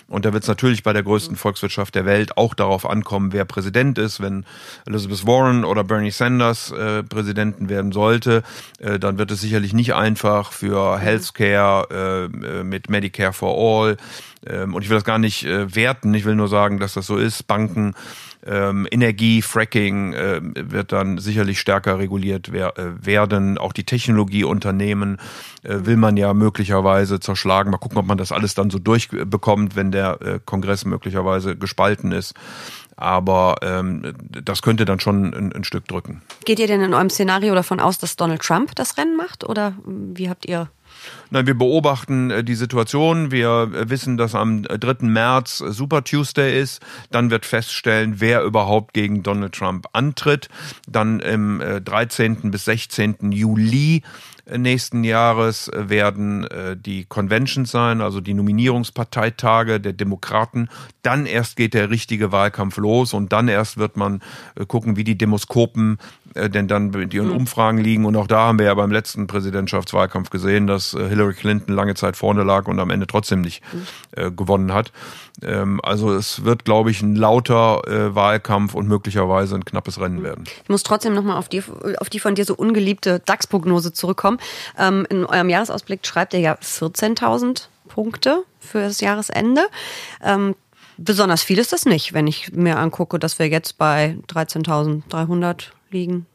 Und 0.09 0.25
da 0.25 0.33
wird 0.33 0.43
es 0.43 0.49
natürlich 0.49 0.83
bei 0.83 0.91
der 0.91 1.03
größten 1.03 1.37
Volkswirtschaft 1.37 1.95
der 1.95 2.05
Welt 2.05 2.35
auch 2.35 2.53
darauf 2.53 2.87
ankommen, 2.87 3.31
wer 3.31 3.45
Präsident 3.45 3.97
ist. 3.97 4.19
Wenn 4.19 4.45
Elizabeth 4.85 5.25
Warren 5.25 5.63
oder 5.63 5.85
Bernie 5.85 6.11
Sanders 6.11 6.71
äh, 6.71 7.01
Präsidenten 7.01 7.69
werden 7.69 7.93
sollte, 7.93 8.43
äh, 8.79 8.99
dann 8.99 9.17
wird 9.17 9.31
es 9.31 9.39
sicherlich 9.39 9.71
nicht 9.71 9.93
einfach 9.93 10.51
für 10.51 10.99
Healthcare 10.99 11.87
äh, 11.89 12.59
äh, 12.59 12.63
mit 12.65 12.89
Medicare 12.89 13.31
for 13.31 13.55
All. 13.57 13.97
Ähm, 14.45 14.73
und 14.73 14.83
ich 14.83 14.89
will 14.89 14.97
das 14.97 15.05
gar 15.05 15.19
nicht 15.19 15.45
äh, 15.45 15.73
werten, 15.75 16.13
ich 16.13 16.25
will 16.25 16.35
nur 16.35 16.47
sagen, 16.47 16.79
dass 16.79 16.93
das 16.93 17.05
so 17.05 17.17
ist. 17.17 17.47
Banken, 17.47 17.95
ähm, 18.45 18.87
Energie, 18.89 19.41
Fracking 19.41 20.13
äh, 20.13 20.41
wird 20.41 20.91
dann 20.91 21.17
sicherlich 21.17 21.59
stärker 21.59 21.99
reguliert 21.99 22.51
wer 22.51 22.77
äh, 22.77 23.05
werden. 23.05 23.57
Auch 23.57 23.73
die 23.73 23.83
Technologieunternehmen 23.83 25.17
äh, 25.63 25.77
will 25.85 25.97
man 25.97 26.17
ja 26.17 26.33
möglicherweise 26.33 27.19
zerschlagen. 27.19 27.71
Mal 27.71 27.77
gucken, 27.77 27.97
ob 27.97 28.05
man 28.05 28.17
das 28.17 28.31
alles 28.31 28.55
dann 28.55 28.69
so 28.69 28.79
durchbekommt, 28.79 29.75
wenn 29.75 29.91
der 29.91 30.21
äh, 30.21 30.39
Kongress 30.43 30.85
möglicherweise 30.85 31.55
gespalten 31.55 32.11
ist. 32.11 32.33
aber 32.95 33.55
ähm, 33.63 34.13
das 34.29 34.61
könnte 34.61 34.85
dann 34.85 34.99
schon 34.99 35.33
ein, 35.33 35.53
ein 35.53 35.63
Stück 35.63 35.87
drücken. 35.87 36.21
Geht 36.45 36.59
ihr 36.59 36.67
denn 36.67 36.81
in 36.81 36.93
eurem 36.93 37.09
Szenario 37.09 37.55
davon 37.55 37.79
aus, 37.79 37.97
dass 37.97 38.15
Donald 38.15 38.41
Trump 38.41 38.75
das 38.75 38.97
Rennen 38.97 39.17
macht 39.17 39.43
oder 39.43 39.73
wie 39.85 40.29
habt 40.29 40.45
ihr 40.45 40.69
Nein, 41.29 41.47
wir 41.47 41.57
beobachten 41.57 42.31
äh, 42.31 42.43
die 42.43 42.55
Situation. 42.55 43.31
Wir 43.31 43.71
äh, 43.73 43.89
wissen, 43.89 44.17
dass 44.17 44.35
am 44.35 44.63
3. 44.63 45.05
März 45.07 45.57
Super 45.57 46.03
Tuesday 46.03 46.59
ist. 46.59 46.81
Dann 47.09 47.31
wird 47.31 47.45
feststellen, 47.45 48.15
wer 48.19 48.43
überhaupt 48.43 48.93
gegen 48.93 49.23
Donald 49.23 49.53
Trump 49.53 49.87
antritt. 49.93 50.49
Dann 50.87 51.19
im 51.19 51.61
13. 51.83 52.51
bis 52.51 52.65
16. 52.65 53.31
Juli 53.31 54.03
nächsten 54.57 55.03
Jahres 55.03 55.69
werden 55.73 56.45
äh, 56.45 56.75
die 56.77 57.05
Conventions 57.05 57.71
sein, 57.71 58.01
also 58.01 58.21
die 58.21 58.33
Nominierungsparteitage 58.33 59.79
der 59.79 59.93
Demokraten. 59.93 60.69
Dann 61.01 61.25
erst 61.25 61.55
geht 61.55 61.73
der 61.73 61.89
richtige 61.89 62.31
Wahlkampf 62.31 62.77
los 62.77 63.13
und 63.13 63.31
dann 63.31 63.47
erst 63.47 63.77
wird 63.77 63.97
man 63.97 64.21
äh, 64.55 64.65
gucken, 64.65 64.97
wie 64.97 65.03
die 65.03 65.17
Demoskopen 65.17 65.97
äh, 65.97 66.20
denn 66.35 66.67
dann 66.67 66.91
die 66.91 67.17
in 67.17 67.27
mhm. 67.27 67.35
Umfragen 67.35 67.77
liegen. 67.77 68.05
Und 68.05 68.15
auch 68.15 68.27
da 68.27 68.47
haben 68.47 68.59
wir 68.59 68.67
ja 68.67 68.73
beim 68.73 68.91
letzten 68.91 69.27
Präsidentschaftswahlkampf 69.27 70.29
gesehen, 70.29 70.67
dass 70.67 70.91
Hillary 70.91 71.33
Clinton 71.33 71.73
lange 71.73 71.95
Zeit 71.95 72.15
vorne 72.17 72.43
lag 72.43 72.67
und 72.67 72.79
am 72.79 72.89
Ende 72.89 73.07
trotzdem 73.07 73.41
nicht 73.41 73.61
mhm. 73.73 74.35
gewonnen 74.35 74.73
hat. 74.73 74.91
Ähm, 75.43 75.79
also 75.83 76.13
es 76.13 76.43
wird, 76.43 76.65
glaube 76.65 76.91
ich, 76.91 77.01
ein 77.01 77.15
lauter 77.15 77.81
Wahlkampf 78.15 78.73
und 78.75 78.87
möglicherweise 78.87 79.55
ein 79.55 79.65
knappes 79.65 79.99
Rennen 79.99 80.19
mhm. 80.19 80.23
werden. 80.23 80.43
Ich 80.63 80.69
muss 80.69 80.83
trotzdem 80.83 81.13
nochmal 81.13 81.37
auf 81.37 81.49
die, 81.49 81.63
auf 81.97 82.09
die 82.09 82.19
von 82.19 82.35
dir 82.35 82.45
so 82.45 82.55
ungeliebte 82.55 83.19
DAX-Prognose 83.19 83.93
zurückkommen. 83.93 84.39
Ähm, 84.77 85.05
in 85.09 85.25
eurem 85.25 85.49
Jahresausblick 85.49 86.05
schreibt 86.05 86.33
ihr 86.33 86.39
ja 86.39 86.53
14.000 86.53 87.67
Punkte 87.87 88.43
für 88.59 88.79
das 88.79 89.01
Jahresende. 89.01 89.61
Ähm, 90.23 90.55
besonders 90.97 91.43
viel 91.43 91.59
ist 91.59 91.73
das 91.73 91.85
nicht, 91.85 92.13
wenn 92.13 92.27
ich 92.27 92.51
mir 92.53 92.77
angucke, 92.77 93.19
dass 93.19 93.39
wir 93.39 93.47
jetzt 93.47 93.77
bei 93.77 94.17
13.300 94.27 95.67
liegen. 95.89 96.25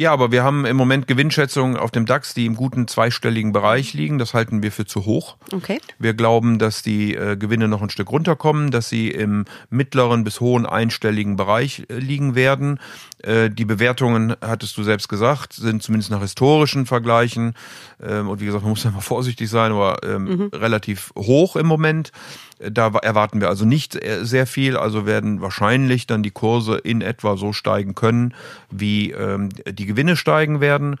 Ja, 0.00 0.12
aber 0.12 0.30
wir 0.30 0.44
haben 0.44 0.64
im 0.64 0.76
Moment 0.76 1.08
Gewinnschätzungen 1.08 1.76
auf 1.76 1.90
dem 1.90 2.06
DAX, 2.06 2.32
die 2.32 2.46
im 2.46 2.54
guten 2.54 2.86
zweistelligen 2.86 3.50
Bereich 3.50 3.94
liegen. 3.94 4.18
Das 4.18 4.32
halten 4.32 4.62
wir 4.62 4.70
für 4.70 4.86
zu 4.86 5.04
hoch. 5.06 5.36
Okay. 5.52 5.80
Wir 5.98 6.14
glauben, 6.14 6.60
dass 6.60 6.84
die 6.84 7.16
äh, 7.16 7.36
Gewinne 7.36 7.66
noch 7.66 7.82
ein 7.82 7.90
Stück 7.90 8.12
runterkommen, 8.12 8.70
dass 8.70 8.88
sie 8.88 9.10
im 9.10 9.44
mittleren 9.70 10.22
bis 10.22 10.38
hohen 10.38 10.66
einstelligen 10.66 11.34
Bereich 11.34 11.82
äh, 11.88 11.98
liegen 11.98 12.36
werden. 12.36 12.78
Äh, 13.24 13.50
die 13.50 13.64
Bewertungen, 13.64 14.36
hattest 14.40 14.76
du 14.76 14.84
selbst 14.84 15.08
gesagt, 15.08 15.54
sind 15.54 15.82
zumindest 15.82 16.12
nach 16.12 16.20
historischen 16.20 16.86
Vergleichen, 16.86 17.54
ähm, 18.00 18.28
und 18.28 18.40
wie 18.40 18.46
gesagt, 18.46 18.62
man 18.62 18.70
muss 18.70 18.84
ja 18.84 18.92
mal 18.92 19.00
vorsichtig 19.00 19.50
sein, 19.50 19.72
aber 19.72 19.98
ähm, 20.04 20.22
mhm. 20.22 20.50
relativ 20.52 21.12
hoch 21.16 21.56
im 21.56 21.66
Moment. 21.66 22.12
Da 22.58 22.88
erwarten 22.88 23.40
wir 23.40 23.48
also 23.48 23.64
nicht 23.64 23.94
äh, 23.94 24.24
sehr 24.24 24.46
viel, 24.46 24.76
also 24.76 25.06
werden 25.06 25.40
wahrscheinlich 25.40 26.06
dann 26.06 26.22
die 26.22 26.30
Kurse 26.30 26.76
in 26.76 27.00
etwa 27.00 27.36
so 27.36 27.52
steigen 27.52 27.94
können, 27.94 28.34
wie 28.70 29.12
ähm, 29.12 29.50
die 29.66 29.86
Gewinne 29.86 30.16
steigen 30.16 30.60
werden. 30.60 30.96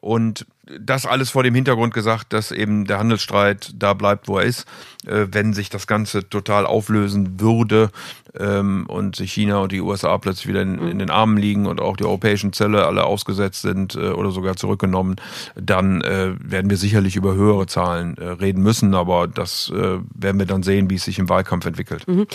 Und 0.00 0.46
das 0.78 1.04
alles 1.04 1.30
vor 1.30 1.42
dem 1.42 1.54
Hintergrund 1.54 1.92
gesagt, 1.92 2.32
dass 2.32 2.52
eben 2.52 2.86
der 2.86 2.98
Handelsstreit 2.98 3.72
da 3.74 3.92
bleibt, 3.92 4.28
wo 4.28 4.38
er 4.38 4.44
ist. 4.44 4.66
Äh, 5.06 5.26
wenn 5.32 5.52
sich 5.52 5.68
das 5.70 5.86
Ganze 5.86 6.28
total 6.28 6.66
auflösen 6.66 7.40
würde 7.40 7.90
ähm, 8.38 8.86
und 8.86 9.16
sich 9.16 9.32
China 9.32 9.58
und 9.58 9.72
die 9.72 9.80
USA 9.80 10.16
plötzlich 10.18 10.48
wieder 10.48 10.62
in, 10.62 10.98
den 10.98 11.10
Armen 11.10 11.36
liegen 11.36 11.66
und 11.66 11.80
auch 11.80 11.96
die 11.96 12.04
europäischen 12.04 12.52
Zölle 12.52 12.86
alle 12.86 13.04
ausgesetzt 13.04 13.62
sind 13.62 13.94
äh, 13.94 14.10
oder 14.10 14.30
sogar 14.30 14.56
zurückgenommen, 14.56 15.16
dann 15.54 16.02
äh, 16.02 16.34
werden 16.38 16.70
wir 16.70 16.76
sicherlich 16.76 17.16
über 17.16 17.34
höhere 17.34 17.66
Zahlen 17.66 18.14
reden 18.14 18.62
müssen. 18.62 18.94
Aber 18.94 19.28
das 19.28 19.70
werden 19.70 20.38
wir 20.38 20.46
dann 20.46 20.62
sehen, 20.62 20.90
wie 20.90 20.96
es 20.96 21.04
sich 21.04 21.18
im 21.18 21.28
Wahlkampf 21.28 21.66
entwickelt. 21.66 22.06
Mhm. 22.06 22.26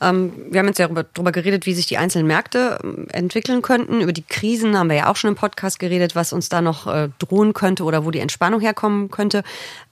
Ähm, 0.00 0.32
wir 0.50 0.60
haben 0.60 0.66
jetzt 0.66 0.78
ja 0.78 0.88
darüber 0.88 1.32
geredet, 1.32 1.66
wie 1.66 1.74
sich 1.74 1.86
die 1.86 1.98
einzelnen 1.98 2.26
Märkte 2.26 2.78
ähm, 2.82 3.06
entwickeln 3.10 3.62
könnten. 3.62 4.00
Über 4.00 4.12
die 4.12 4.22
Krisen 4.22 4.76
haben 4.76 4.88
wir 4.88 4.96
ja 4.96 5.10
auch 5.10 5.16
schon 5.16 5.28
im 5.28 5.36
Podcast 5.36 5.78
geredet, 5.78 6.14
was 6.14 6.32
uns 6.32 6.48
da 6.48 6.60
noch 6.60 6.86
äh, 6.86 7.08
drohen 7.18 7.52
könnte 7.52 7.84
oder 7.84 8.04
wo 8.04 8.10
die 8.10 8.20
Entspannung 8.20 8.60
herkommen 8.60 9.10
könnte. 9.10 9.42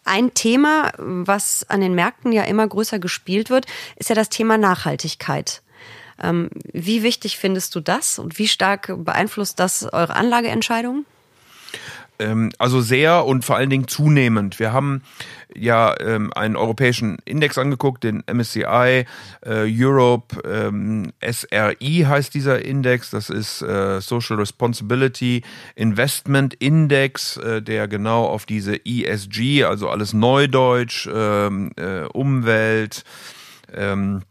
Ein 0.04 0.34
Thema, 0.34 0.92
was 0.98 1.66
an 1.68 1.80
den 1.80 1.94
Märkten 1.94 2.32
ja 2.32 2.44
immer 2.44 2.66
größer 2.66 2.98
gespielt 2.98 3.50
wird, 3.50 3.66
ist 3.96 4.08
ja 4.08 4.14
das 4.14 4.28
Thema 4.28 4.58
Nachhaltigkeit. 4.58 5.62
Ähm, 6.22 6.48
wie 6.72 7.02
wichtig 7.02 7.36
findest 7.36 7.74
du 7.74 7.80
das 7.80 8.18
und 8.18 8.38
wie 8.38 8.48
stark 8.48 8.92
beeinflusst 9.04 9.58
das 9.58 9.82
eure 9.92 10.14
Anlageentscheidungen? 10.14 11.04
Ähm, 12.18 12.50
also 12.58 12.80
sehr 12.80 13.24
und 13.24 13.44
vor 13.44 13.56
allen 13.56 13.70
Dingen 13.70 13.88
zunehmend. 13.88 14.58
Wir 14.58 14.72
haben 14.72 15.02
ja 15.54 15.94
ähm, 16.00 16.32
einen 16.34 16.56
europäischen 16.56 17.18
Index 17.24 17.58
angeguckt, 17.58 18.04
den 18.04 18.22
MSCI 18.30 18.64
äh, 18.64 19.04
Europe 19.44 20.40
ähm, 20.44 21.12
SRI 21.20 22.06
heißt 22.08 22.34
dieser 22.34 22.64
Index. 22.64 23.10
Das 23.10 23.30
ist 23.30 23.62
äh, 23.62 24.00
Social 24.00 24.36
Responsibility 24.36 25.42
Investment 25.74 26.54
Index, 26.54 27.36
äh, 27.36 27.62
der 27.62 27.88
genau 27.88 28.26
auf 28.26 28.46
diese 28.46 28.80
ESG, 28.84 29.64
also 29.64 29.88
alles 29.88 30.12
Neudeutsch, 30.12 31.08
ähm, 31.12 31.72
äh, 31.76 32.04
Umwelt, 32.12 33.04
ähm, 33.74 34.22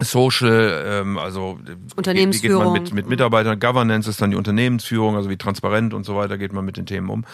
Social, 0.00 0.84
ähm, 0.86 1.18
also 1.18 1.58
Unternehmensführung. 1.96 2.60
wie 2.60 2.64
geht 2.64 2.72
man 2.72 2.82
mit, 2.82 2.94
mit 2.94 3.08
Mitarbeitern, 3.08 3.60
Governance 3.60 4.10
ist 4.10 4.20
dann 4.20 4.30
die 4.30 4.36
Unternehmensführung, 4.36 5.16
also 5.16 5.30
wie 5.30 5.36
transparent 5.36 5.94
und 5.94 6.04
so 6.04 6.16
weiter 6.16 6.36
geht 6.36 6.52
man 6.52 6.64
mit 6.64 6.76
den 6.76 6.86
Themen 6.86 7.10
um. 7.10 7.24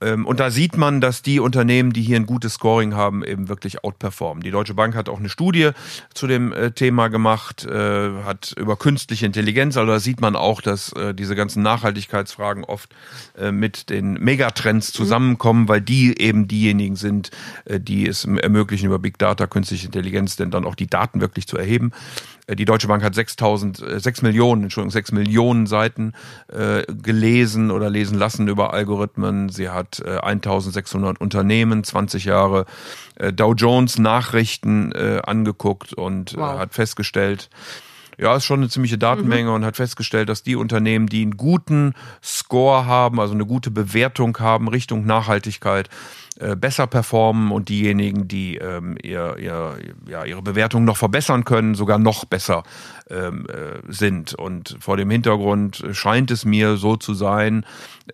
Ähm, 0.00 0.26
und 0.26 0.40
da 0.40 0.50
sieht 0.50 0.76
man, 0.76 1.00
dass 1.00 1.22
die 1.22 1.40
Unternehmen, 1.40 1.92
die 1.92 2.02
hier 2.02 2.16
ein 2.16 2.26
gutes 2.26 2.54
Scoring 2.54 2.94
haben, 2.94 3.24
eben 3.24 3.48
wirklich 3.48 3.82
outperformen. 3.82 4.42
Die 4.42 4.50
Deutsche 4.50 4.74
Bank 4.74 4.94
hat 4.94 5.08
auch 5.08 5.18
eine 5.18 5.28
Studie 5.28 5.70
zu 6.12 6.26
dem 6.26 6.52
äh, 6.52 6.70
Thema 6.72 7.08
gemacht, 7.08 7.64
äh, 7.64 8.22
hat 8.24 8.54
über 8.58 8.76
künstliche 8.76 9.24
Intelligenz, 9.24 9.76
also 9.76 9.90
da 9.90 10.00
sieht 10.00 10.20
man 10.20 10.36
auch, 10.36 10.60
dass 10.60 10.92
äh, 10.92 11.14
diese 11.14 11.34
ganzen 11.34 11.62
Nachhaltigkeitsfragen 11.62 12.64
oft 12.64 12.94
mit 13.50 13.90
den 13.90 14.14
Megatrends 14.14 14.92
mhm. 14.92 14.96
zusammenkommen, 14.96 15.68
weil 15.68 15.80
die 15.80 16.18
eben 16.18 16.48
diejenigen 16.48 16.96
sind, 16.96 17.30
die 17.66 18.06
es 18.06 18.24
ermöglichen, 18.24 18.86
über 18.86 18.98
Big 18.98 19.18
Data, 19.18 19.46
künstliche 19.46 19.86
Intelligenz, 19.86 20.36
denn 20.36 20.50
dann 20.50 20.64
auch 20.64 20.74
die 20.74 20.86
Daten 20.86 21.20
wirklich 21.20 21.46
zu 21.46 21.56
erheben. 21.56 21.92
Die 22.48 22.64
Deutsche 22.64 22.86
Bank 22.86 23.02
hat 23.02 23.14
6000, 23.14 23.82
6 23.96 24.22
Millionen, 24.22 24.64
Entschuldigung, 24.64 24.92
6 24.92 25.12
Millionen 25.12 25.66
Seiten 25.66 26.12
äh, 26.46 26.84
gelesen 26.92 27.72
oder 27.72 27.90
lesen 27.90 28.16
lassen 28.16 28.46
über 28.46 28.72
Algorithmen. 28.72 29.48
Sie 29.48 29.68
hat 29.68 30.00
äh, 30.04 30.18
1600 30.18 31.20
Unternehmen, 31.20 31.82
20 31.82 32.24
Jahre 32.24 32.66
äh, 33.16 33.32
Dow 33.32 33.52
Jones 33.54 33.98
Nachrichten 33.98 34.92
äh, 34.92 35.20
angeguckt 35.24 35.92
und 35.92 36.34
äh, 36.34 36.36
wow. 36.36 36.58
hat 36.60 36.74
festgestellt, 36.74 37.50
ja, 38.18 38.36
ist 38.36 38.44
schon 38.44 38.60
eine 38.60 38.68
ziemliche 38.68 38.96
Datenmenge 38.96 39.50
mhm. 39.50 39.56
und 39.56 39.64
hat 39.64 39.76
festgestellt, 39.76 40.28
dass 40.28 40.42
die 40.42 40.56
Unternehmen, 40.56 41.08
die 41.08 41.22
einen 41.22 41.36
guten 41.36 41.94
Score 42.22 42.86
haben, 42.86 43.20
also 43.20 43.34
eine 43.34 43.44
gute 43.44 43.70
Bewertung 43.70 44.38
haben 44.38 44.68
Richtung 44.68 45.04
Nachhaltigkeit, 45.04 45.88
äh, 45.88 45.90
besser 46.56 46.86
performen 46.86 47.50
und 47.50 47.68
diejenigen, 47.68 48.28
die 48.28 48.56
ähm, 48.56 48.96
ihr, 49.02 49.36
ihr, 49.38 49.78
ja, 50.06 50.24
ihre 50.24 50.42
Bewertung 50.42 50.84
noch 50.84 50.96
verbessern 50.96 51.44
können, 51.44 51.74
sogar 51.74 51.98
noch 51.98 52.24
besser 52.24 52.62
ähm, 53.10 53.46
äh, 53.48 53.80
sind. 53.88 54.34
Und 54.34 54.76
vor 54.80 54.96
dem 54.96 55.10
Hintergrund 55.10 55.84
scheint 55.92 56.30
es 56.30 56.44
mir 56.44 56.76
so 56.76 56.96
zu 56.96 57.14
sein, 57.14 57.64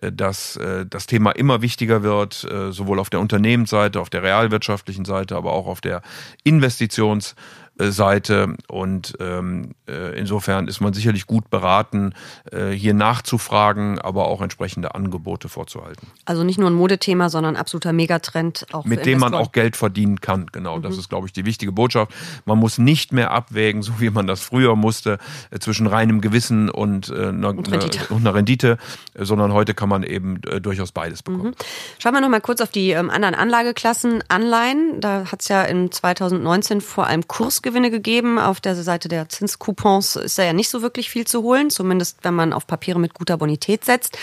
äh, 0.01 0.11
dass 0.11 0.55
äh, 0.57 0.85
das 0.85 1.07
Thema 1.07 1.31
immer 1.31 1.61
wichtiger 1.61 2.03
wird, 2.03 2.43
äh, 2.45 2.71
sowohl 2.71 2.99
auf 2.99 3.09
der 3.09 3.19
Unternehmensseite, 3.19 3.99
auf 3.99 4.09
der 4.09 4.23
realwirtschaftlichen 4.23 5.05
Seite, 5.05 5.35
aber 5.35 5.53
auch 5.53 5.67
auf 5.67 5.81
der 5.81 6.01
Investitions- 6.45 7.35
Seite. 7.77 8.55
Und 8.67 9.15
ähm, 9.19 9.71
äh, 9.87 10.17
insofern 10.17 10.67
ist 10.67 10.79
man 10.79 10.93
sicherlich 10.93 11.25
gut 11.25 11.49
beraten, 11.49 12.13
äh, 12.51 12.69
hier 12.69 12.93
nachzufragen, 12.93 13.99
aber 13.99 14.27
auch 14.27 14.41
entsprechende 14.41 14.93
Angebote 14.93 15.49
vorzuhalten. 15.49 16.07
Also 16.25 16.43
nicht 16.43 16.59
nur 16.59 16.69
ein 16.69 16.75
Modethema, 16.75 17.29
sondern 17.29 17.55
absoluter 17.55 17.91
Megatrend 17.91 18.67
auch. 18.71 18.85
Mit 18.85 19.05
dem 19.05 19.19
man 19.19 19.33
auch 19.33 19.51
Geld 19.51 19.75
verdienen 19.75 20.21
kann, 20.21 20.47
genau. 20.51 20.77
Mhm. 20.77 20.83
Das 20.83 20.97
ist, 20.97 21.09
glaube 21.09 21.27
ich, 21.27 21.33
die 21.33 21.45
wichtige 21.45 21.71
Botschaft. 21.71 22.11
Man 22.45 22.59
muss 22.59 22.77
nicht 22.77 23.11
mehr 23.11 23.31
abwägen, 23.31 23.81
so 23.81 23.99
wie 23.99 24.09
man 24.11 24.27
das 24.27 24.41
früher 24.41 24.75
musste, 24.75 25.17
äh, 25.49 25.59
zwischen 25.59 25.87
reinem 25.87 26.21
Gewissen 26.21 26.69
und, 26.69 27.09
äh, 27.09 27.29
einer, 27.29 27.49
und, 27.49 27.71
Rendite. 27.71 27.99
Eine, 27.99 28.07
und 28.09 28.21
einer 28.21 28.35
Rendite, 28.35 28.77
äh, 29.15 29.25
sondern 29.25 29.51
heute 29.51 29.73
kann 29.73 29.89
man 29.89 30.03
eben 30.03 30.41
äh, 30.43 30.61
durchaus 30.61 30.91
beides 30.91 31.23
bekommen. 31.23 31.51
Mhm. 31.51 31.55
Schauen 31.97 32.13
wir 32.13 32.21
noch 32.21 32.29
mal 32.29 32.41
kurz 32.41 32.61
auf 32.61 32.69
die 32.69 32.91
ähm, 32.91 33.09
anderen 33.09 33.33
Anlageklassen. 33.33 34.23
Anleihen, 34.27 35.01
da 35.01 35.31
hat 35.31 35.41
es 35.41 35.47
ja 35.47 35.63
in 35.63 35.91
2019 35.91 36.79
vor 36.81 37.07
allem 37.07 37.27
Kurs 37.27 37.62
Kursgewinne 37.63 37.91
gegeben. 37.91 38.39
Auf 38.39 38.59
der 38.59 38.75
Seite 38.75 39.07
der 39.07 39.29
Zinscoupons 39.29 40.17
ist 40.17 40.37
da 40.37 40.43
ja 40.43 40.51
nicht 40.51 40.69
so 40.69 40.81
wirklich 40.81 41.09
viel 41.09 41.25
zu 41.25 41.43
holen, 41.43 41.69
zumindest 41.69 42.19
wenn 42.23 42.33
man 42.33 42.51
auf 42.51 42.67
Papiere 42.67 42.99
mit 42.99 43.13
guter 43.13 43.37
Bonität 43.37 43.85
setzt. 43.85 44.17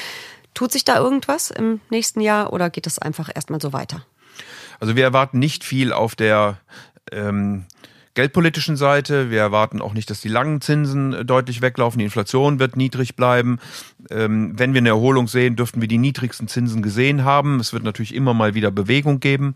Tut 0.52 0.72
sich 0.72 0.84
da 0.84 0.98
irgendwas 0.98 1.50
im 1.50 1.80
nächsten 1.88 2.20
Jahr 2.20 2.52
oder 2.52 2.68
geht 2.68 2.86
es 2.86 2.98
einfach 2.98 3.30
erstmal 3.34 3.60
so 3.60 3.72
weiter? 3.72 4.04
Also 4.78 4.94
wir 4.94 5.04
erwarten 5.04 5.38
nicht 5.38 5.64
viel 5.64 5.92
auf 5.92 6.16
der 6.16 6.58
ähm, 7.12 7.64
geldpolitischen 8.12 8.76
Seite. 8.76 9.30
Wir 9.30 9.40
erwarten 9.40 9.80
auch 9.80 9.94
nicht, 9.94 10.10
dass 10.10 10.20
die 10.20 10.28
langen 10.28 10.60
Zinsen 10.60 11.26
deutlich 11.26 11.62
weglaufen. 11.62 11.98
Die 11.98 12.04
Inflation 12.04 12.58
wird 12.58 12.76
niedrig 12.76 13.16
bleiben. 13.16 13.58
Ähm, 14.10 14.52
wenn 14.58 14.74
wir 14.74 14.80
eine 14.80 14.90
Erholung 14.90 15.28
sehen, 15.28 15.56
dürften 15.56 15.80
wir 15.80 15.88
die 15.88 15.98
niedrigsten 15.98 16.46
Zinsen 16.46 16.82
gesehen 16.82 17.24
haben. 17.24 17.58
Es 17.58 17.72
wird 17.72 17.84
natürlich 17.84 18.14
immer 18.14 18.34
mal 18.34 18.54
wieder 18.54 18.70
Bewegung 18.70 19.18
geben. 19.18 19.54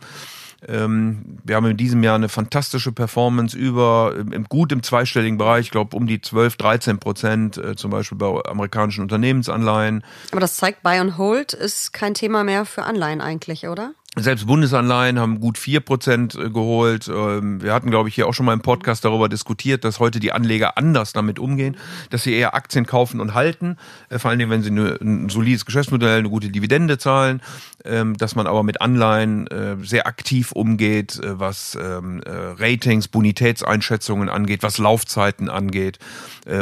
Ähm, 0.69 1.39
wir 1.45 1.57
haben 1.57 1.67
in 1.67 1.77
diesem 1.77 2.03
Jahr 2.03 2.15
eine 2.15 2.29
fantastische 2.29 2.93
Performance 2.93 3.57
über, 3.57 4.15
im, 4.17 4.45
gut 4.45 4.73
im 4.73 4.83
zweistelligen 4.83 5.39
Bereich, 5.39 5.67
ich 5.67 5.71
glaube 5.71 5.97
um 5.97 6.07
die 6.07 6.21
12, 6.21 6.57
13 6.57 6.99
Prozent, 6.99 7.59
äh, 7.59 7.77
zum 7.77 7.91
Beispiel 7.91 8.19
bei 8.19 8.45
amerikanischen 8.47 9.03
Unternehmensanleihen. 9.03 10.05
Aber 10.31 10.41
das 10.41 10.57
zeigt, 10.57 10.83
Buy 10.83 10.99
and 10.99 11.19
Hold 11.19 11.53
ist 11.53 11.93
kein 11.93 12.15
Thema 12.15 12.45
mehr 12.45 12.65
für 12.65 12.85
Anleihen 12.85 13.21
eigentlich, 13.21 13.69
oder? 13.69 13.93
Selbst 14.17 14.47
Bundesanleihen 14.47 15.19
haben 15.19 15.41
gut 15.41 15.59
vier 15.59 15.81
Prozent 15.81 16.37
äh, 16.37 16.49
geholt. 16.49 17.09
Ähm, 17.09 17.61
wir 17.61 17.75
hatten, 17.75 17.91
glaube 17.91 18.09
ich, 18.09 18.15
hier 18.15 18.29
auch 18.29 18.35
schon 18.35 18.47
mal 18.47 18.53
im 18.53 18.61
Podcast 18.61 19.05
darüber 19.05 19.29
diskutiert, 19.29 19.85
dass 19.85 19.99
heute 19.99 20.21
die 20.21 20.31
Anleger 20.31 20.79
anders 20.79 21.13
damit 21.13 21.41
umgehen, 21.41 21.77
dass 22.11 22.23
sie 22.23 22.33
eher 22.33 22.55
Aktien 22.55 22.87
kaufen 22.87 23.19
und 23.19 23.35
halten, 23.35 23.77
äh, 24.11 24.21
vor 24.21 24.31
Dingen, 24.37 24.51
wenn 24.51 24.63
sie 24.63 24.71
ein 24.71 25.29
solides 25.31 25.67
Geschäftsmodell, 25.67 26.21
eine 26.21 26.31
gute 26.31 26.51
Dividende 26.51 26.97
zahlen, 26.97 27.43
ähm, 27.85 28.17
dass 28.17 28.37
man 28.37 28.47
aber 28.47 28.63
mit 28.63 28.81
Anleihen 28.81 29.49
äh, 29.49 29.77
sehr 29.83 30.07
aktiv 30.07 30.53
umgeht, 30.53 31.21
was 31.25 31.77
ähm, 31.81 32.23
Ratings, 32.25 33.09
Bonitätseinschätzungen 33.09 34.29
angeht, 34.29 34.63
was 34.63 34.79
Laufzeiten 34.79 35.49
angeht 35.49 35.99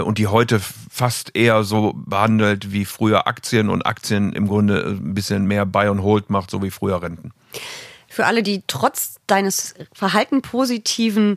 und 0.05 0.19
die 0.19 0.27
heute 0.27 0.61
fast 0.61 1.35
eher 1.35 1.65
so 1.65 1.93
behandelt 1.95 2.73
wie 2.73 2.85
früher 2.85 3.27
Aktien 3.27 3.69
und 3.69 3.85
Aktien 3.85 4.33
im 4.33 4.47
Grunde 4.47 4.85
ein 4.87 5.15
bisschen 5.15 5.47
mehr 5.47 5.67
Buy 5.67 5.89
and 5.89 6.03
Hold 6.03 6.31
macht, 6.31 6.51
so 6.51 6.63
wie 6.63 6.71
früher 6.71 7.03
Renten. 7.03 7.33
Für 8.09 8.27
alle, 8.27 8.43
die 8.43 8.63
trotz 8.67 9.17
deines 9.27 9.75
verhalten 9.93 10.43
positiven 10.43 11.37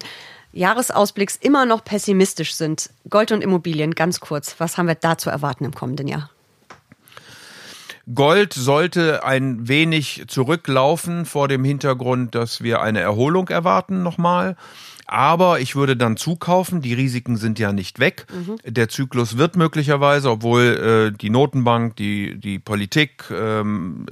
Jahresausblicks 0.51 1.35
immer 1.35 1.65
noch 1.65 1.83
pessimistisch 1.83 2.53
sind, 2.53 2.89
Gold 3.09 3.31
und 3.31 3.41
Immobilien, 3.41 3.95
ganz 3.95 4.19
kurz, 4.19 4.55
was 4.57 4.77
haben 4.77 4.87
wir 4.87 4.95
da 4.95 5.17
zu 5.17 5.29
erwarten 5.29 5.65
im 5.65 5.73
kommenden 5.73 6.07
Jahr? 6.07 6.29
Gold 8.13 8.53
sollte 8.53 9.23
ein 9.23 9.67
wenig 9.67 10.25
zurücklaufen 10.27 11.25
vor 11.25 11.47
dem 11.47 11.63
Hintergrund, 11.63 12.35
dass 12.35 12.61
wir 12.61 12.81
eine 12.81 12.99
Erholung 12.99 13.49
erwarten 13.49 14.03
nochmal. 14.03 14.55
Aber 15.07 15.59
ich 15.59 15.75
würde 15.75 15.95
dann 15.95 16.17
zukaufen. 16.17 16.81
Die 16.81 16.93
Risiken 16.93 17.37
sind 17.37 17.59
ja 17.59 17.71
nicht 17.71 17.99
weg. 17.99 18.25
Mhm. 18.33 18.57
Der 18.65 18.89
Zyklus 18.89 19.37
wird 19.37 19.55
möglicherweise, 19.55 20.31
obwohl 20.31 21.11
äh, 21.13 21.17
die 21.17 21.29
Notenbank, 21.29 21.95
die, 21.95 22.39
die 22.39 22.57
Politik, 22.57 23.25
ähm, 23.31 24.07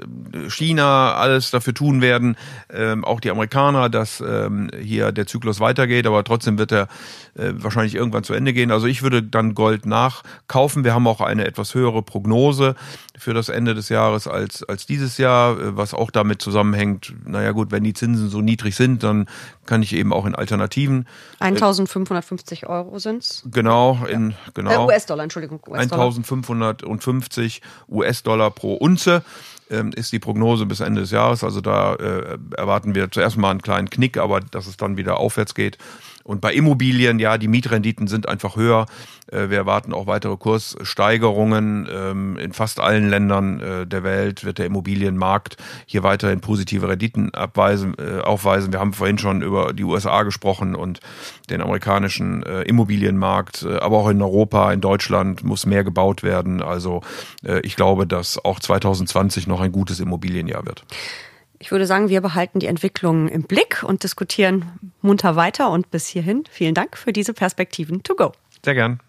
China 0.50 1.15
alles 1.15 1.51
dafür 1.51 1.73
tun 1.73 2.01
werden, 2.01 2.38
ähm, 2.71 3.03
auch 3.03 3.19
die 3.19 3.31
Amerikaner, 3.31 3.89
dass 3.89 4.21
ähm, 4.25 4.69
hier 4.79 5.12
der 5.12 5.25
Zyklus 5.25 5.59
weitergeht. 5.59 6.05
Aber 6.05 6.23
trotzdem 6.23 6.59
wird 6.59 6.71
er 6.71 6.88
äh, 7.35 7.53
wahrscheinlich 7.55 7.95
irgendwann 7.95 8.23
zu 8.23 8.33
Ende 8.33 8.53
gehen. 8.53 8.71
Also 8.71 8.85
ich 8.85 9.01
würde 9.01 9.23
dann 9.23 9.55
Gold 9.55 9.88
nachkaufen. 9.88 10.83
Wir 10.83 10.93
haben 10.93 11.07
auch 11.07 11.21
eine 11.21 11.45
etwas 11.45 11.73
höhere 11.73 12.03
Prognose 12.03 12.75
für 13.17 13.33
das 13.33 13.50
Ende 13.50 13.73
des 13.73 13.89
Jahres 13.89 14.27
als, 14.27 14.63
als 14.63 14.85
dieses 14.85 15.17
Jahr, 15.17 15.59
äh, 15.59 15.77
was 15.77 15.93
auch 15.93 16.12
damit 16.12 16.41
zusammenhängt, 16.41 17.13
naja 17.25 17.51
gut, 17.51 17.71
wenn 17.71 17.83
die 17.83 17.93
Zinsen 17.93 18.29
so 18.29 18.41
niedrig 18.41 18.75
sind, 18.75 19.03
dann 19.03 19.27
kann 19.65 19.82
ich 19.82 19.93
eben 19.93 20.13
auch 20.13 20.25
in 20.25 20.36
Alternativen. 20.36 21.08
1550 21.39 22.67
Euro 22.67 23.00
sind's. 23.00 23.43
Genau, 23.51 24.00
in 24.10 24.32
ja. 24.32 24.36
genau. 24.53 24.72
Äh, 24.72 24.93
US-Dollar, 24.93 25.24
Entschuldigung. 25.24 25.60
US 25.67 25.79
1550 25.79 27.62
US-Dollar 27.89 28.51
pro 28.51 28.75
Unze 28.75 29.24
ähm, 29.70 29.91
ist 29.96 30.12
die 30.12 30.20
Prognose 30.20 30.65
bis 30.65 30.79
Ende 30.79 31.01
des 31.01 31.12
Jahres. 31.12 31.43
Also 31.43 31.62
da 31.62 31.96
äh, 31.96 32.38
erwarten 32.58 32.96
wir 32.96 33.12
zuerst 33.12 33.38
mal 33.38 33.51
einen 33.51 33.62
kleinen 33.62 33.89
Knick, 33.89 34.17
aber 34.17 34.39
dass 34.39 34.67
es 34.67 34.77
dann 34.77 34.98
wieder 34.98 35.17
aufwärts 35.17 35.55
geht. 35.55 35.77
Und 36.24 36.39
bei 36.39 36.53
Immobilien, 36.53 37.20
ja, 37.20 37.38
die 37.38 37.48
Mietrenditen 37.48 38.08
sind 38.08 38.30
einfach 38.30 38.56
höher. 38.56 38.86
Äh, 39.27 39.50
wir 39.50 39.58
erwarten 39.58 39.94
auch 39.94 40.08
weitere 40.08 40.38
Kurssteigerungen. 40.38 41.88
Ähm, 41.92 42.38
in 42.38 42.53
fast 42.53 42.80
allen 42.80 43.10
Ländern 43.10 43.60
äh, 43.60 43.88
der 43.88 44.03
Welt 44.03 44.44
wird 44.44 44.58
der 44.58 44.65
Immobilienmarkt 44.68 45.58
hier 45.86 46.03
weiterhin 46.03 46.39
positive 46.39 46.88
Renditen 46.88 47.34
abweisen, 47.34 47.96
äh, 47.98 48.22
aufweisen. 48.22 48.72
Wir 48.72 48.80
haben 48.80 48.94
vorhin 48.94 49.18
schon 49.18 49.42
über 49.42 49.74
die 49.74 49.84
USA 49.84 50.24
gesprochen 50.24 50.75
und 50.75 51.00
den 51.50 51.62
amerikanischen 51.62 52.44
Immobilienmarkt, 52.44 53.65
aber 53.65 53.98
auch 53.98 54.10
in 54.10 54.22
Europa, 54.22 54.72
in 54.72 54.82
Deutschland 54.82 55.44
muss 55.44 55.65
mehr 55.65 55.84
gebaut 55.84 56.24
werden. 56.24 56.62
Also 56.62 57.01
ich 57.63 57.75
glaube, 57.75 58.08
dass 58.08 58.44
auch 58.44 58.60
2020 58.60 59.48
noch 59.48 59.60
ein 59.60 59.72
gutes 59.72 60.00
Immobilienjahr 60.00 60.65
wird. 60.65 60.86
Ich 61.63 61.72
würde 61.72 61.86
sagen, 61.86 62.10
wir 62.10 62.20
behalten 62.20 62.60
die 62.60 62.67
Entwicklung 62.67 63.29
im 63.29 63.43
Blick 63.43 63.84
und 63.84 64.03
diskutieren 64.03 64.65
munter 65.01 65.38
weiter. 65.38 65.72
Und 65.72 65.91
bis 65.91 66.08
hierhin 66.08 66.43
vielen 66.50 66.74
Dank 66.74 66.98
für 66.98 67.13
diese 67.13 67.34
Perspektiven 67.34 68.03
to 68.03 68.15
go. 68.15 68.34
Sehr 68.65 68.74
gern. 68.74 69.00